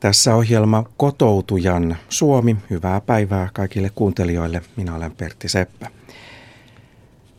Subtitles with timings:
[0.00, 2.56] Tässä ohjelma Kotoutujan Suomi.
[2.70, 4.62] Hyvää päivää kaikille kuuntelijoille.
[4.76, 5.90] Minä olen Pertti Seppä.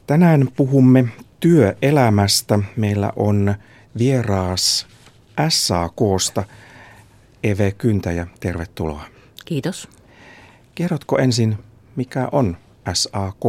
[0.07, 1.05] Tänään puhumme
[1.39, 2.59] työelämästä.
[2.75, 3.55] Meillä on
[3.97, 4.87] vieraas
[5.49, 6.43] SAKsta
[7.43, 8.27] Eve Kyntäjä.
[8.39, 9.01] Tervetuloa.
[9.45, 9.89] Kiitos.
[10.75, 11.57] Kerrotko ensin,
[11.95, 12.57] mikä on
[12.93, 13.43] SAK?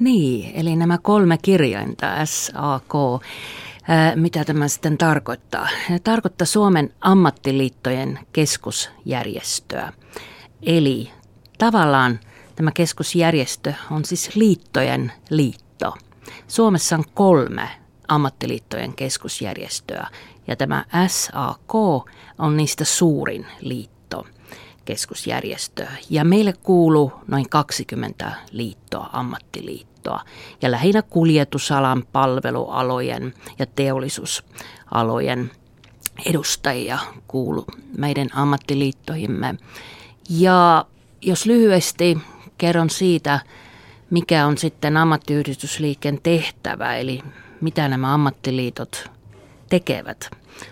[0.00, 2.92] Niin, eli nämä kolme kirjainta, SAK,
[4.14, 5.68] mitä tämä sitten tarkoittaa?
[6.04, 9.92] Tarkoittaa Suomen ammattiliittojen keskusjärjestöä.
[10.62, 11.10] Eli
[11.58, 12.20] tavallaan
[12.56, 15.94] tämä keskusjärjestö on siis liittojen liitto.
[16.48, 17.70] Suomessa on kolme
[18.08, 20.06] ammattiliittojen keskusjärjestöä
[20.46, 21.74] ja tämä SAK
[22.38, 23.97] on niistä suurin liitto
[24.88, 25.86] keskusjärjestö.
[26.10, 30.20] Ja meille kuuluu noin 20 liittoa, ammattiliittoa.
[30.62, 35.50] Ja lähinnä kuljetusalan, palvelualojen ja teollisuusalojen
[36.26, 37.66] edustajia kuuluu
[37.98, 39.54] meidän ammattiliittoihimme.
[40.30, 40.84] Ja
[41.22, 42.18] jos lyhyesti
[42.58, 43.40] kerron siitä,
[44.10, 47.22] mikä on sitten ammattiyhdistysliikkeen tehtävä, eli
[47.60, 49.10] mitä nämä ammattiliitot
[49.68, 50.30] tekevät,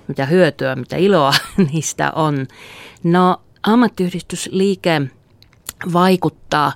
[0.08, 1.32] mitä hyötyä, mitä iloa
[1.72, 2.46] niistä on.
[3.02, 5.02] No ammattiyhdistysliike
[5.92, 6.72] vaikuttaa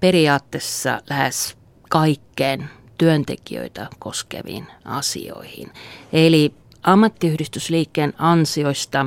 [0.00, 1.56] periaatteessa lähes
[1.88, 5.72] kaikkeen työntekijöitä koskeviin asioihin.
[6.12, 9.06] Eli ammattiyhdistysliikkeen ansioista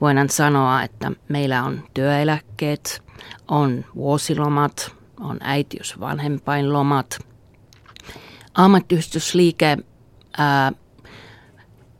[0.00, 3.02] voidaan sanoa, että meillä on työeläkkeet,
[3.48, 7.18] on vuosilomat, on äitiys- vanhempainlomat.
[8.54, 9.78] Ammattiyhdistysliike
[10.38, 10.72] ää,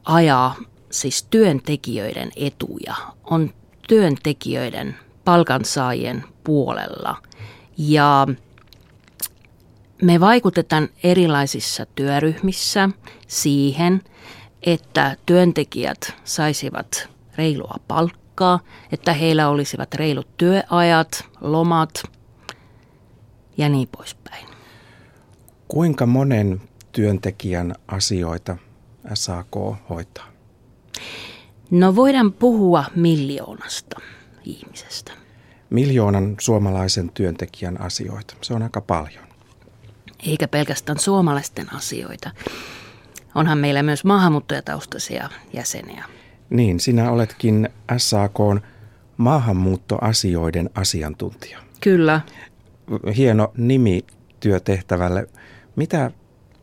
[0.05, 0.57] ajaa
[0.91, 3.55] siis työntekijöiden etuja, on
[3.89, 7.17] työntekijöiden, palkansaajien puolella.
[7.79, 8.27] Ja
[10.03, 12.89] me vaikutetaan erilaisissa työryhmissä
[13.29, 14.03] siihen,
[14.63, 18.61] että työntekijät saisivat reilua palkkaa,
[18.93, 22.03] että heillä olisivat reilut työajat, lomat
[23.57, 24.47] ja niin poispäin.
[25.69, 26.61] Kuinka monen
[26.93, 28.57] työntekijän asioita
[29.15, 29.57] SAK
[29.91, 30.27] hoitaa?
[31.71, 34.01] No voidaan puhua miljoonasta
[34.45, 35.13] ihmisestä.
[35.71, 38.35] Miljoonan suomalaisen työntekijän asioita.
[38.43, 39.25] Se on aika paljon.
[40.27, 42.31] Eikä pelkästään suomalaisten asioita.
[43.35, 46.05] Onhan meillä myös maahanmuuttajataustaisia jäseniä.
[46.51, 48.39] Niin, sinä oletkin SAK
[49.17, 51.59] maahanmuuttoasioiden asiantuntija.
[51.81, 52.21] Kyllä.
[53.17, 54.05] Hieno nimi
[54.41, 55.29] työtehtävälle.
[55.77, 56.11] Mitä,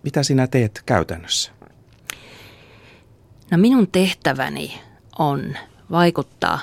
[0.04, 1.52] mitä sinä teet käytännössä?
[3.52, 4.82] No minun tehtäväni
[5.20, 5.58] on
[5.92, 6.60] vaikuttaa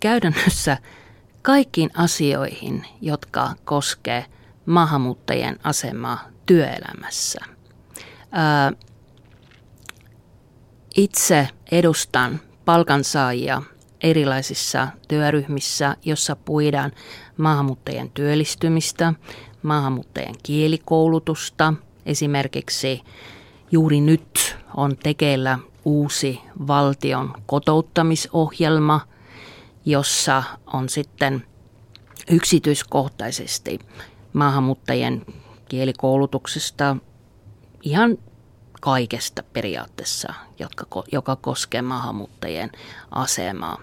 [0.00, 0.78] käytännössä
[1.42, 4.24] kaikkiin asioihin, jotka koskee
[4.66, 7.40] maahanmuuttajien asemaa työelämässä.
[10.96, 13.62] itse edustan palkansaajia
[14.00, 16.92] erilaisissa työryhmissä, jossa puidaan
[17.36, 19.14] maahanmuuttajien työllistymistä,
[19.62, 21.74] maahanmuuttajien kielikoulutusta.
[22.06, 23.02] Esimerkiksi
[23.72, 29.00] juuri nyt on tekeillä uusi valtion kotouttamisohjelma,
[29.84, 31.44] jossa on sitten
[32.30, 33.78] yksityiskohtaisesti
[34.32, 35.26] maahanmuuttajien
[35.68, 36.96] kielikoulutuksesta
[37.82, 38.18] ihan
[38.80, 42.70] kaikesta periaatteessa, jotka, joka koskee maahanmuuttajien
[43.10, 43.78] asemaa.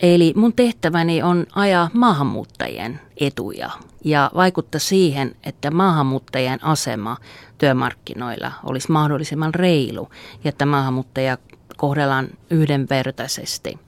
[0.00, 3.70] Eli mun tehtäväni on ajaa maahanmuuttajien etuja
[4.04, 7.16] ja vaikuttaa siihen, että maahanmuuttajien asema
[7.58, 10.10] työmarkkinoilla olisi mahdollisimman reilu
[10.44, 11.38] ja että maahanmuuttajia
[11.76, 13.78] kohdellaan yhdenvertaisesti.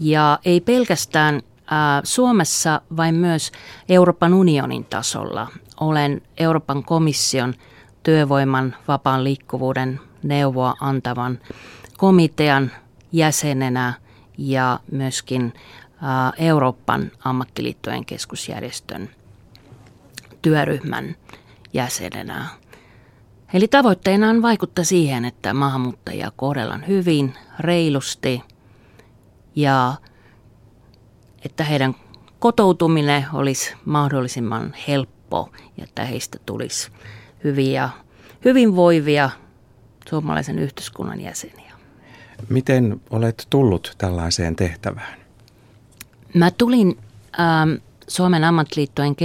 [0.00, 3.52] Ja ei pelkästään ää, Suomessa, vaan myös
[3.88, 5.48] Euroopan unionin tasolla.
[5.80, 7.54] Olen Euroopan komission
[8.02, 11.38] työvoiman vapaan liikkuvuuden neuvoa antavan
[11.96, 12.70] komitean
[13.12, 13.94] jäsenenä
[14.38, 15.52] ja myöskin
[16.38, 19.10] Euroopan ammattiliittojen keskusjärjestön
[20.44, 21.16] työryhmän
[21.72, 22.48] jäsenenä.
[23.54, 28.42] Eli tavoitteena on vaikuttaa siihen, että maahanmuuttajia kohdellaan hyvin, reilusti
[29.56, 29.94] ja
[31.44, 31.94] että heidän
[32.38, 36.90] kotoutuminen olisi mahdollisimman helppo ja että heistä tulisi
[37.44, 37.88] hyviä,
[38.44, 39.30] hyvinvoivia
[40.08, 41.72] suomalaisen yhteiskunnan jäseniä.
[42.48, 45.18] Miten olet tullut tällaiseen tehtävään?
[46.34, 46.98] Mä tulin
[47.40, 47.70] ähm,
[48.08, 49.16] Suomen ammattiliittojen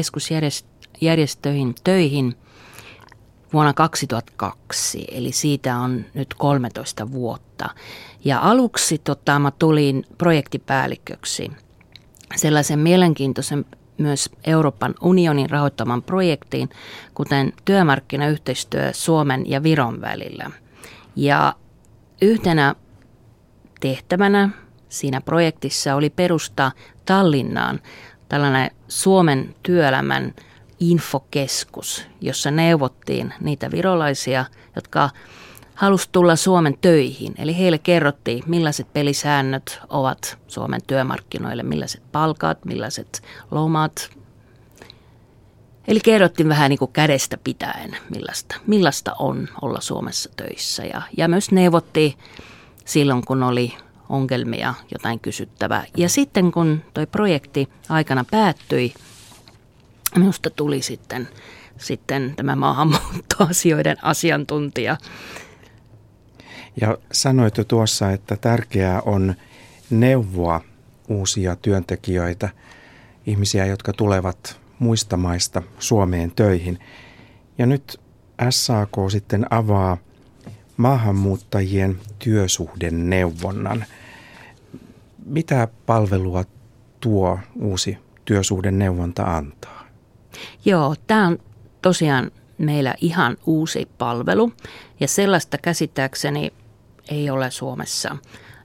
[0.99, 2.35] keskusjärjestöihin töihin
[3.53, 7.69] vuonna 2002, eli siitä on nyt 13 vuotta.
[8.25, 11.51] Ja aluksi tota, mä tulin projektipäälliköksi
[12.35, 13.65] sellaisen mielenkiintoisen
[13.97, 16.69] myös Euroopan unionin rahoittaman projektiin,
[17.13, 20.51] kuten työmarkkinayhteistyö Suomen ja Viron välillä.
[21.15, 21.55] Ja
[22.21, 22.75] yhtenä
[23.79, 24.49] tehtävänä
[24.89, 26.71] siinä projektissa oli perustaa
[27.05, 27.79] Tallinnaan
[28.29, 30.33] tällainen Suomen työelämän
[30.79, 34.45] infokeskus, jossa neuvottiin niitä virolaisia,
[34.75, 35.09] jotka
[35.75, 37.33] halusi tulla Suomen töihin.
[37.37, 44.09] Eli heille kerrottiin, millaiset pelisäännöt ovat Suomen työmarkkinoille, millaiset palkat, millaiset lomat.
[45.87, 50.85] Eli kerrottiin vähän niin kuin kädestä pitäen, millaista, millaista on olla Suomessa töissä.
[50.85, 52.13] Ja, ja myös neuvottiin
[52.85, 53.73] silloin, kun oli
[54.09, 55.85] ongelmia, jotain kysyttävää.
[55.97, 58.93] Ja sitten kun tuo projekti aikana päättyi,
[60.15, 61.27] minusta tuli sitten,
[61.77, 64.97] sitten tämä maahanmuuttoasioiden asiantuntija.
[66.81, 69.35] Ja sanoit jo tuossa, että tärkeää on
[69.89, 70.61] neuvoa
[71.07, 72.49] uusia työntekijöitä,
[73.25, 76.79] ihmisiä, jotka tulevat muista maista Suomeen töihin.
[77.57, 78.01] Ja nyt
[78.49, 79.97] SAK sitten avaa
[80.77, 83.85] maahanmuuttajien työsuhdeneuvonnan.
[85.25, 86.43] Mitä palvelua
[86.99, 89.78] tuo uusi työsuhdeneuvonta antaa?
[90.65, 91.37] Joo, tämä on
[91.81, 94.53] tosiaan meillä ihan uusi palvelu
[94.99, 96.53] ja sellaista käsittääkseni
[97.09, 98.17] ei ole Suomessa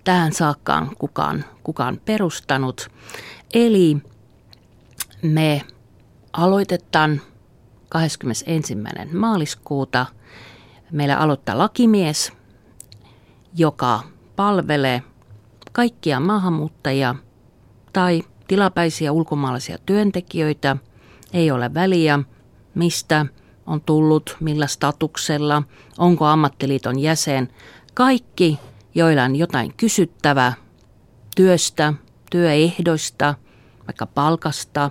[0.05, 2.89] tähän saakkaan kukaan, kukaan perustanut.
[3.55, 3.97] Eli
[5.23, 5.63] me
[6.33, 7.21] aloitetaan
[7.89, 8.77] 21.
[9.15, 10.07] maaliskuuta.
[10.91, 12.33] Meillä aloittaa lakimies,
[13.57, 14.03] joka
[14.37, 15.03] palvelee
[15.73, 17.15] kaikkia maahanmuuttajia
[17.93, 20.77] tai tilapäisiä ulkomaalaisia työntekijöitä.
[21.35, 22.19] Ei ole väliä,
[22.75, 23.27] mistä
[23.67, 25.63] on tullut, millä statuksella,
[25.99, 27.49] onko ammattiliiton jäsen.
[27.95, 28.59] Kaikki,
[28.95, 30.53] joilla on jotain kysyttävää
[31.37, 31.93] työstä,
[32.31, 33.35] työehdoista,
[33.87, 34.91] vaikka palkasta,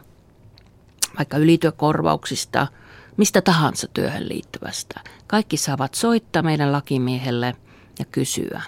[1.18, 2.68] vaikka ylityökorvauksista,
[3.18, 5.02] mistä tahansa työhön liittyvästä.
[5.28, 7.56] Kaikki saavat soittaa meidän lakimiehelle
[8.00, 8.62] ja kysyä.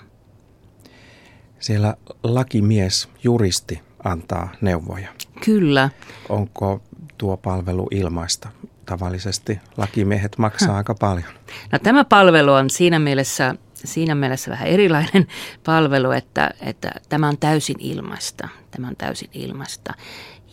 [1.60, 5.10] Siellä lakimies, juristi antaa neuvoja.
[5.46, 5.90] Kyllä.
[6.30, 6.82] Onko
[7.18, 8.50] tuo palvelu ilmaista?
[8.86, 11.30] Tavallisesti lakimiehet maksaa aika paljon.
[11.72, 15.28] No, tämä palvelu on siinä mielessä, siinä mielessä vähän erilainen
[15.66, 18.48] palvelu, että, että tämä on täysin ilmaista.
[18.72, 19.94] Tämä on täysin ilmaista.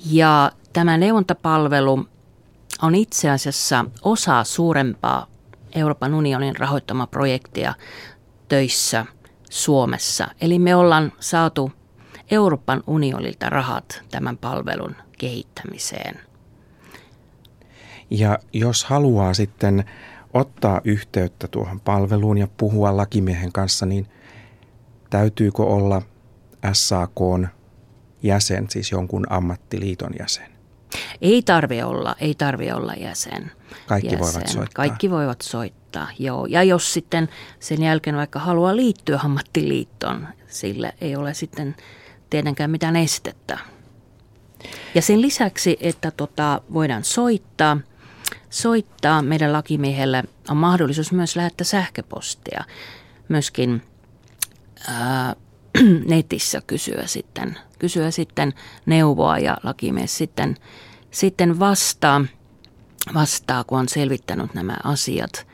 [0.05, 2.09] Ja tämä neuvontapalvelu
[2.83, 5.27] on itse asiassa osa suurempaa
[5.75, 7.75] Euroopan unionin rahoittamaa projektia
[8.49, 9.07] töissä
[9.51, 10.29] Suomessa.
[10.41, 11.73] Eli me ollaan saatu
[12.31, 16.21] Euroopan unionilta rahat tämän palvelun kehittämiseen.
[18.13, 19.85] Ja jos haluaa sitten
[20.35, 24.07] ottaa yhteyttä tuohon palveluun ja puhua lakimiehen kanssa, niin
[25.11, 26.03] täytyykö olla
[26.73, 27.21] SAK
[28.23, 30.53] jäsen, siis jonkun ammattiliiton jäsen?
[31.21, 33.51] Ei tarvi olla, ei tarvi olla jäsen.
[33.87, 34.21] Kaikki jäsen.
[34.21, 34.75] voivat soittaa.
[34.75, 36.47] Kaikki voivat soittaa, joo.
[36.47, 37.29] Ja jos sitten
[37.61, 41.77] sen jälkeen vaikka haluaa liittyä ammattiliittoon, sille ei ole sitten
[42.31, 43.59] tietenkään mitään estettä.
[44.95, 47.79] Ja sen lisäksi, että tota, voidaan soittaa,
[48.51, 52.65] soittaa meidän lakimiehelle, on mahdollisuus myös lähettää sähköpostia.
[53.29, 53.83] Myöskin
[54.89, 55.37] ää,
[56.09, 58.53] netissä kysyä sitten, kysyä sitten
[58.87, 60.57] neuvoa ja lakimies sitten,
[61.11, 62.25] sitten vastaa,
[63.15, 65.47] vastaa, kun on selvittänyt nämä asiat.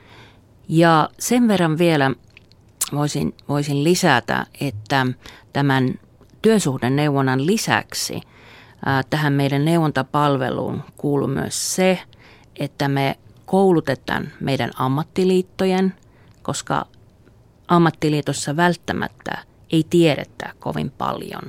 [0.69, 2.11] Ja sen verran vielä
[2.93, 5.07] voisin, voisin lisätä, että
[5.53, 5.95] tämän
[6.43, 8.21] työsuhdeneuvonnan lisäksi
[8.87, 11.99] ää, tähän meidän neuvontapalveluun kuuluu myös se,
[12.59, 15.95] että me koulutetaan meidän ammattiliittojen,
[16.43, 16.87] koska
[17.69, 19.39] ammattiliitossa välttämättä
[19.73, 21.43] ei tiedetä kovin paljon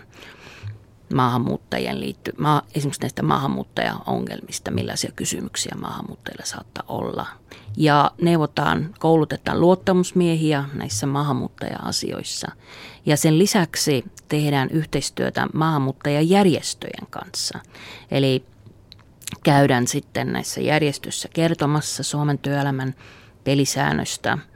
[1.13, 7.25] maahanmuuttajien liitty, maa, esimerkiksi näistä maahanmuuttajaongelmista, millaisia kysymyksiä maahanmuuttajilla saattaa olla.
[7.77, 12.51] Ja neuvotaan, koulutetaan luottamusmiehiä näissä maahanmuuttaja-asioissa.
[13.05, 17.59] Ja sen lisäksi tehdään yhteistyötä maahanmuuttajajärjestöjen kanssa.
[18.11, 18.45] Eli
[19.43, 22.95] käydään sitten näissä järjestöissä kertomassa Suomen työelämän
[23.43, 24.37] pelisäännöstä–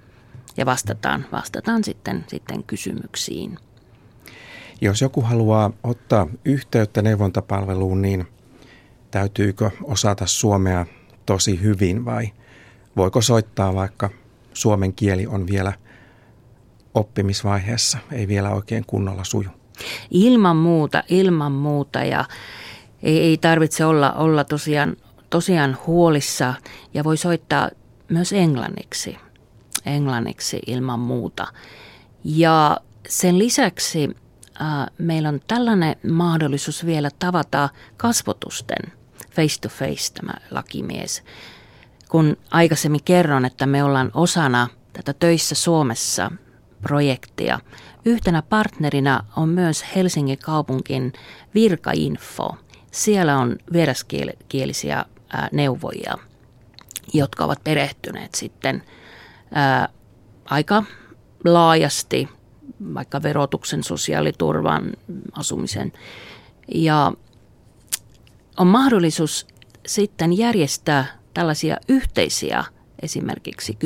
[0.58, 3.58] ja vastataan, vastataan sitten, sitten kysymyksiin.
[4.82, 8.28] Jos joku haluaa ottaa yhteyttä neuvontapalveluun, niin
[9.12, 10.86] täytyykö osata suomea
[11.26, 12.32] tosi hyvin vai
[12.98, 14.10] voiko soittaa vaikka
[14.54, 15.74] suomen kieli on vielä
[16.94, 19.50] oppimisvaiheessa, ei vielä oikein kunnolla suju?
[20.12, 22.26] Ilman muuta, ilman muuta ja
[23.04, 24.98] ei, ei tarvitse olla, olla tosiaan,
[25.30, 26.54] tosiaan huolissa
[26.94, 27.70] ja voi soittaa
[28.10, 29.18] myös englanniksi
[29.86, 31.48] englanniksi ilman muuta.
[32.24, 32.78] Ja
[33.10, 34.10] sen lisäksi
[34.62, 34.68] äh,
[34.98, 38.92] meillä on tällainen mahdollisuus vielä tavata kasvotusten
[39.32, 41.24] face to face tämä lakimies.
[42.10, 46.32] Kun aikaisemmin kerron, että me ollaan osana tätä töissä Suomessa
[46.82, 47.60] projektia.
[48.06, 51.14] Yhtenä partnerina on myös Helsingin kaupunkin
[51.54, 52.58] virkainfo.
[52.94, 55.06] Siellä on vieraskielisiä
[55.52, 56.18] neuvojia,
[57.14, 58.84] jotka ovat perehtyneet sitten
[59.54, 59.90] ää,
[60.46, 60.84] aika
[61.46, 62.30] laajasti
[62.94, 64.92] vaikka verotuksen, sosiaaliturvan,
[65.32, 65.94] asumisen.
[66.76, 67.14] Ja
[68.58, 69.48] on mahdollisuus
[69.86, 72.64] sitten järjestää tällaisia yhteisiä
[73.02, 73.78] esimerkiksi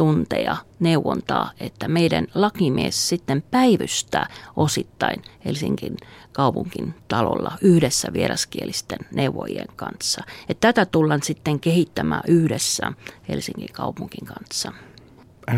[0.00, 4.26] kyselytunteja, neuvontaa, että meidän lakimies sitten päivystää
[4.56, 5.96] osittain Helsingin
[6.32, 10.24] kaupunkin talolla yhdessä vieraskielisten neuvojien kanssa.
[10.48, 12.92] Että tätä tullaan sitten kehittämään yhdessä
[13.28, 14.72] Helsingin kaupunkin kanssa.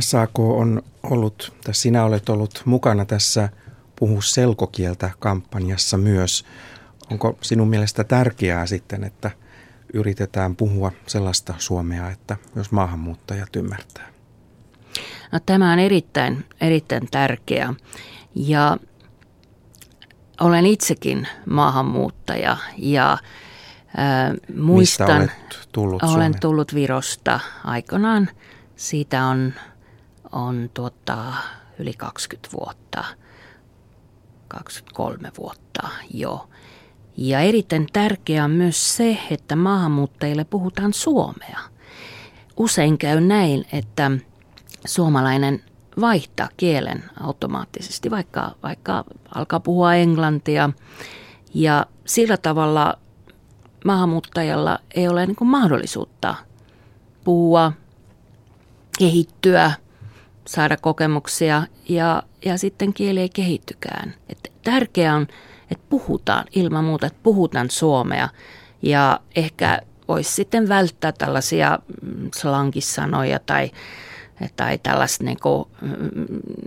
[0.00, 3.48] SAK on ollut, tai sinä olet ollut mukana tässä
[3.96, 6.44] Puhu selkokieltä kampanjassa myös.
[7.10, 9.30] Onko sinun mielestä tärkeää sitten, että
[9.94, 14.11] yritetään puhua sellaista suomea, että myös maahanmuuttajat ymmärtää?
[15.32, 17.74] No, tämä on erittäin, erittäin tärkeää.
[18.34, 18.76] Ja
[20.40, 23.18] olen itsekin maahanmuuttaja ja äh,
[24.56, 26.40] muistan, Mistä olet tullut olen Suomeen?
[26.40, 28.28] tullut Virosta aikanaan.
[28.76, 29.52] Siitä on,
[30.32, 31.32] on tuota,
[31.78, 33.04] yli 20 vuotta,
[34.48, 36.48] 23 vuotta jo.
[37.16, 41.60] Ja erittäin tärkeää on myös se, että maahanmuuttajille puhutaan suomea.
[42.56, 44.10] Usein käy näin, että
[44.86, 45.62] suomalainen
[46.00, 50.70] vaihtaa kielen automaattisesti, vaikka, vaikka alkaa puhua englantia.
[51.54, 52.98] Ja sillä tavalla
[53.84, 56.34] maahanmuuttajalla ei ole niin mahdollisuutta
[57.24, 57.72] puhua,
[58.98, 59.72] kehittyä,
[60.46, 64.14] saada kokemuksia ja, ja sitten kieli ei kehittykään.
[64.28, 65.26] Et tärkeää on,
[65.70, 68.28] että puhutaan ilman muuta, että puhutaan suomea
[68.82, 73.70] ja ehkä voisi sitten välttää tällaisia mm, slankissanoja tai
[74.56, 75.90] tai tällaista niin kuin, mm,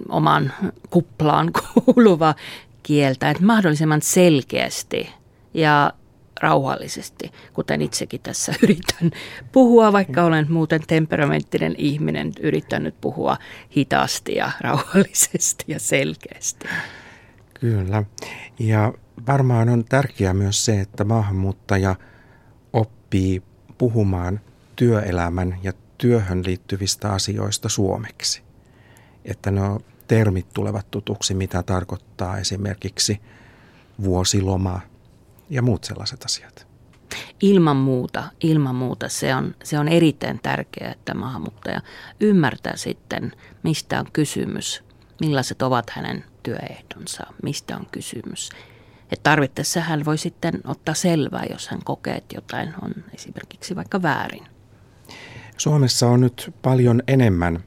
[0.10, 0.54] oman
[0.90, 1.52] kuplaan
[1.86, 2.36] kuuluva
[2.84, 5.10] kieltä, että mahdollisimman selkeästi
[5.54, 5.94] ja
[6.42, 9.12] rauhallisesti, kuten itsekin tässä yritän
[9.52, 13.38] puhua, vaikka olen muuten temperamenttinen ihminen, yrittänyt puhua
[13.78, 16.68] hitaasti ja rauhallisesti ja selkeästi.
[17.60, 18.04] Kyllä.
[18.60, 18.94] Ja
[19.28, 21.96] varmaan on tärkeää myös se, että maahanmuuttaja
[22.74, 23.44] oppii
[23.78, 24.40] puhumaan
[24.76, 28.44] työelämän ja työhön liittyvistä asioista suomeksi.
[29.26, 33.22] Että nuo termit tulevat tutuksi, mitä tarkoittaa esimerkiksi
[34.04, 34.82] vuosiloma
[35.50, 36.68] ja muut sellaiset asiat.
[37.42, 41.82] Ilman muuta, ilman muuta se on, se on erittäin tärkeää, että maahanmuuttaja
[42.20, 43.32] ymmärtää sitten,
[43.64, 44.84] mistä on kysymys,
[45.22, 48.50] millaiset ovat hänen työehdonsa, mistä on kysymys.
[49.12, 54.02] Et tarvittaessa hän voi sitten ottaa selvää, jos hän kokee, että jotain on esimerkiksi vaikka
[54.02, 54.55] väärin.
[55.58, 57.64] Suomessa on nyt paljon enemmän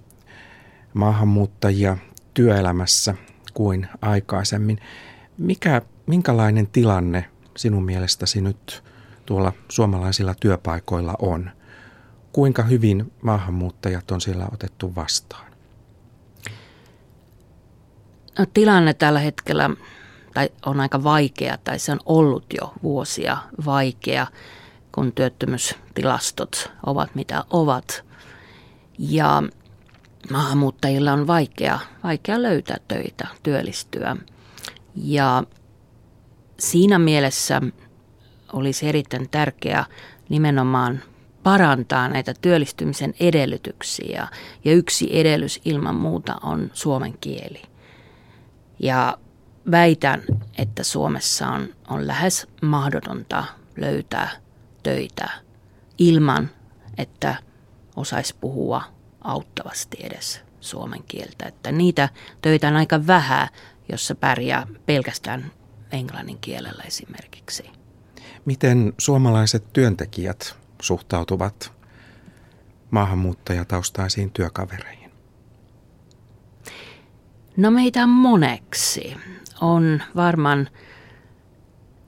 [0.94, 1.96] maahanmuuttajia
[2.34, 3.14] työelämässä
[3.54, 4.78] kuin aikaisemmin.
[5.38, 7.24] Mikä, minkälainen tilanne
[7.56, 8.84] sinun mielestäsi nyt
[9.26, 11.50] tuolla suomalaisilla työpaikoilla on?
[12.32, 15.52] Kuinka hyvin maahanmuuttajat on siellä otettu vastaan?
[18.38, 19.70] No, tilanne tällä hetkellä
[20.34, 24.26] tai on aika vaikea, tai se on ollut jo vuosia vaikea
[24.98, 28.04] kun työttömyystilastot ovat mitä ovat.
[28.98, 29.42] Ja
[30.30, 34.16] maahanmuuttajilla on vaikea, vaikea löytää töitä, työllistyä.
[34.94, 35.44] Ja
[36.58, 37.62] siinä mielessä
[38.52, 39.84] olisi erittäin tärkeää
[40.28, 41.02] nimenomaan
[41.42, 44.28] parantaa näitä työllistymisen edellytyksiä.
[44.64, 47.62] Ja yksi edellytys ilman muuta on suomen kieli.
[48.78, 49.18] Ja
[49.70, 50.22] väitän,
[50.58, 53.44] että Suomessa on, on lähes mahdotonta
[53.76, 54.47] löytää
[54.82, 55.28] töitä
[55.98, 56.50] ilman,
[56.98, 57.36] että
[57.96, 58.82] osaisi puhua
[59.20, 61.46] auttavasti edes suomen kieltä.
[61.46, 62.08] Että niitä
[62.42, 63.48] töitä on aika vähän,
[63.92, 65.50] jossa pärjää pelkästään
[65.92, 67.70] englannin kielellä esimerkiksi.
[68.44, 71.72] Miten suomalaiset työntekijät suhtautuvat
[72.90, 75.10] maahanmuuttajataustaisiin työkavereihin?
[77.56, 79.16] No meitä moneksi.
[79.60, 80.68] On varmaan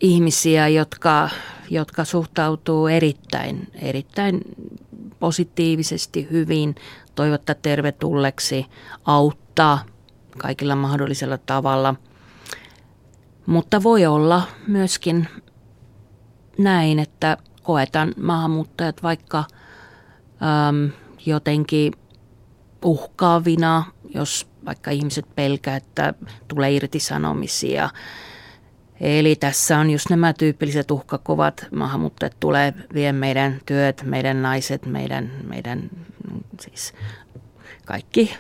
[0.00, 1.30] ihmisiä, jotka
[1.70, 4.40] jotka suhtautuu erittäin, erittäin
[5.20, 6.74] positiivisesti, hyvin,
[7.14, 8.66] toivottaa tervetulleeksi,
[9.04, 9.84] auttaa
[10.38, 11.94] kaikilla mahdollisella tavalla.
[13.46, 15.28] Mutta voi olla myöskin
[16.58, 19.38] näin, että koetaan maahanmuuttajat vaikka
[20.68, 20.90] äm,
[21.26, 21.92] jotenkin
[22.84, 26.14] uhkaavina, jos vaikka ihmiset pelkää, että
[26.48, 27.90] tulee irtisanomisia
[29.00, 31.66] Eli tässä on just nämä tyypilliset uhkakuvat.
[31.74, 35.90] Maahanmuuttajat tulee vie meidän työt, meidän naiset, meidän, meidän
[36.60, 36.94] siis
[37.86, 38.34] kaikki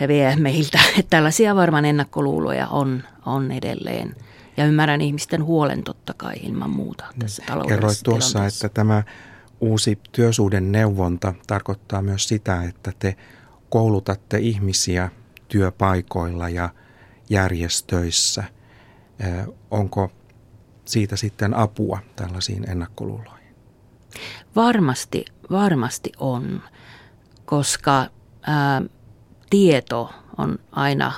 [0.00, 0.78] he vie meiltä.
[0.98, 4.16] Että tällaisia varmaan ennakkoluuloja on, on edelleen.
[4.56, 9.02] Ja ymmärrän ihmisten huolen totta kai ilman muuta tässä taloudellisessa Kerroit tuossa, että tämä
[9.60, 13.16] uusi työsuuden neuvonta tarkoittaa myös sitä, että te
[13.68, 15.10] koulutatte ihmisiä
[15.48, 16.68] työpaikoilla ja
[17.30, 18.44] järjestöissä.
[19.70, 20.10] Onko
[20.84, 23.54] siitä sitten apua tällaisiin ennakkoluuloihin?
[24.56, 26.62] Varmasti, varmasti on,
[27.44, 28.06] koska
[28.42, 28.82] ää,
[29.50, 31.12] tieto on aina,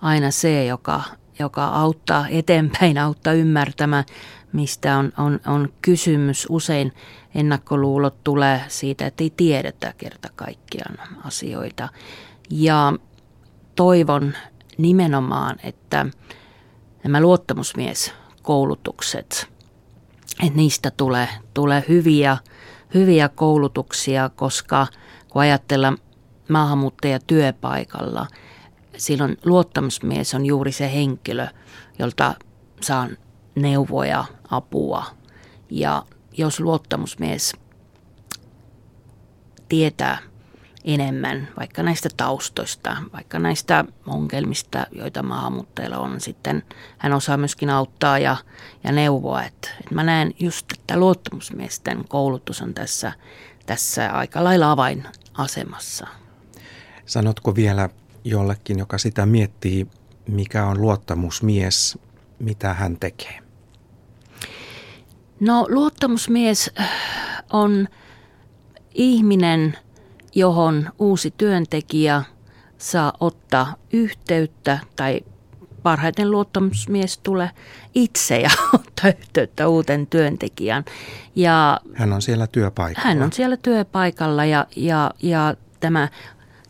[0.00, 1.02] aina se, joka,
[1.38, 4.04] joka auttaa eteenpäin, auttaa ymmärtämään,
[4.52, 6.46] mistä on, on, on kysymys.
[6.50, 6.92] Usein
[7.34, 11.88] ennakkoluulot tulee siitä, että ei tiedetä kerta kaikkiaan asioita.
[12.50, 12.92] Ja
[13.76, 14.34] toivon
[14.78, 16.06] nimenomaan, että
[17.08, 19.48] nämä luottamusmieskoulutukset,
[20.42, 22.36] että niistä tulee, tulee hyviä,
[22.94, 24.86] hyviä koulutuksia, koska
[25.28, 25.98] kun ajatellaan
[26.48, 28.26] maahanmuuttaja työpaikalla,
[28.96, 31.46] silloin luottamusmies on juuri se henkilö,
[31.98, 32.34] jolta
[32.80, 33.16] saan
[33.54, 35.04] neuvoja, apua.
[35.70, 36.04] Ja
[36.38, 37.52] jos luottamusmies
[39.68, 40.18] tietää
[40.86, 46.62] enemmän vaikka näistä taustoista, vaikka näistä ongelmista, joita maahanmuuttajilla on, sitten
[46.98, 48.36] hän osaa myöskin auttaa ja,
[48.84, 49.42] ja neuvoa.
[49.42, 53.12] Et, et mä näen just, että luottamusmiesten koulutus on tässä,
[53.66, 56.06] tässä aika lailla avainasemassa.
[57.06, 57.88] Sanotko vielä
[58.24, 59.86] jollekin, joka sitä miettii,
[60.28, 61.98] mikä on luottamusmies,
[62.38, 63.38] mitä hän tekee?
[65.40, 66.70] No luottamusmies
[67.52, 67.88] on
[68.94, 69.78] ihminen,
[70.36, 72.22] johon uusi työntekijä
[72.78, 75.20] saa ottaa yhteyttä tai
[75.82, 77.50] parhaiten luottamusmies tulee
[77.94, 80.84] itse ja ottaa yhteyttä uuten työntekijän.
[81.34, 83.08] Ja hän on siellä työpaikalla.
[83.08, 86.08] Hän on siellä työpaikalla ja, ja, ja tämä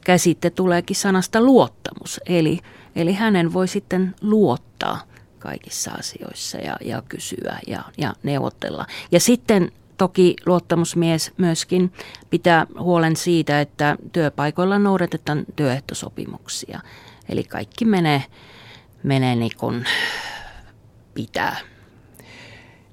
[0.04, 2.20] käsite tuleekin sanasta luottamus.
[2.26, 2.60] Eli,
[2.96, 5.00] eli hänen voi sitten luottaa
[5.38, 8.86] kaikissa asioissa ja, ja kysyä ja, ja neuvotella.
[9.12, 11.92] Ja sitten toki luottamusmies myöskin
[12.30, 16.80] pitää huolen siitä, että työpaikoilla noudatetaan työehtosopimuksia.
[17.28, 18.24] Eli kaikki menee,
[19.02, 19.84] menee niin kuin
[21.14, 21.56] pitää.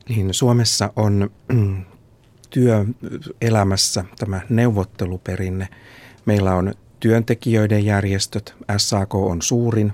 [0.10, 1.86] Niin, Suomessa on mm,
[2.50, 5.68] työelämässä tämä neuvotteluperinne.
[6.26, 9.92] Meillä on työntekijöiden järjestöt, SAK on suurin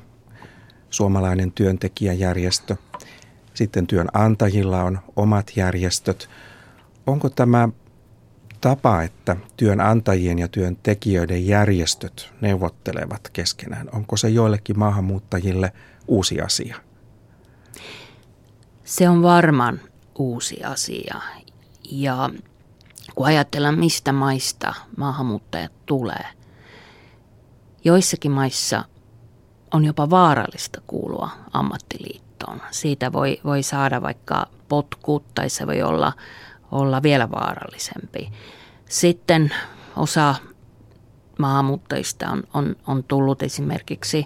[0.89, 2.75] suomalainen työntekijäjärjestö.
[3.53, 6.29] Sitten työnantajilla on omat järjestöt.
[7.09, 7.69] Onko tämä
[8.61, 15.73] tapa, että työnantajien ja työntekijöiden järjestöt neuvottelevat keskenään, onko se joillekin maahanmuuttajille
[16.07, 16.75] uusi asia?
[18.83, 19.81] Se on varmaan
[20.15, 21.21] uusi asia.
[21.91, 22.29] Ja
[23.15, 26.25] kun ajatellaan, mistä maista maahanmuuttajat tulee,
[27.83, 28.83] joissakin maissa
[29.71, 32.61] on jopa vaarallista kuulua ammattiliittoon.
[32.71, 36.13] Siitä voi, voi saada vaikka potkut tai se voi olla,
[36.71, 38.31] olla vielä vaarallisempi.
[38.89, 39.53] Sitten
[39.95, 40.35] osa
[41.39, 44.25] maahanmuuttajista on, on, on tullut esimerkiksi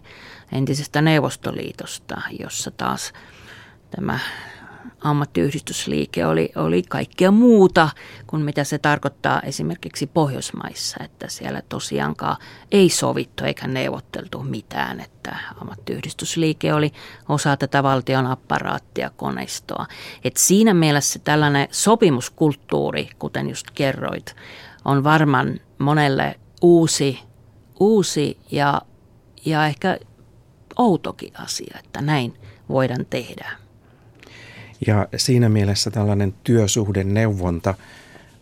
[0.51, 3.13] entisestä Neuvostoliitosta, jossa taas
[3.95, 4.19] tämä
[5.01, 7.89] ammattiyhdistysliike oli, oli kaikkea muuta
[8.27, 12.37] kuin mitä se tarkoittaa esimerkiksi Pohjoismaissa, että siellä tosiaankaan
[12.71, 16.91] ei sovittu eikä neuvotteltu mitään, että ammattiyhdistysliike oli
[17.29, 19.85] osa tätä valtion apparaattia, koneistoa.
[20.23, 24.35] Et siinä mielessä tällainen sopimuskulttuuri, kuten just kerroit,
[24.85, 27.19] on varmaan monelle uusi,
[27.79, 28.81] uusi ja,
[29.45, 29.97] ja ehkä
[30.77, 32.33] outokin asia, että näin
[32.69, 33.62] voidaan tehdä.
[34.87, 37.73] Ja siinä mielessä tällainen työsuhdeneuvonta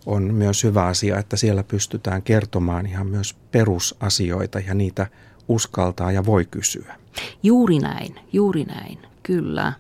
[0.06, 5.08] on myös hyvä asia, että siellä pystytään kertomaan ihan myös perusasioita ja niitä
[5.48, 6.96] uskaltaa ja voi kysyä.
[7.44, 8.98] Juuri näin, juuri näin.
[9.24, 9.74] Kyllä,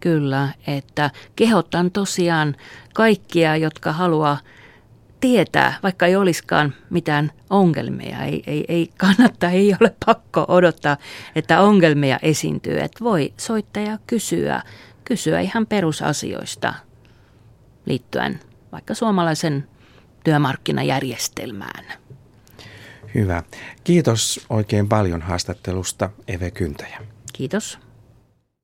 [0.00, 2.56] kyllä, että kehotan tosiaan
[2.94, 4.38] kaikkia, jotka haluaa
[5.20, 8.24] tietää, vaikka ei olisikaan mitään ongelmia.
[8.24, 10.96] Ei, ei, ei kannata, ei ole pakko odottaa,
[11.34, 12.80] että ongelmia esiintyy.
[12.80, 14.62] Että voi soittaa ja kysyä
[15.08, 16.74] kysyä ihan perusasioista
[17.86, 18.40] liittyen
[18.72, 19.68] vaikka suomalaisen
[20.24, 21.84] työmarkkinajärjestelmään.
[23.14, 23.42] Hyvä.
[23.84, 27.00] Kiitos oikein paljon haastattelusta Eve Kyntäjä.
[27.32, 27.78] Kiitos.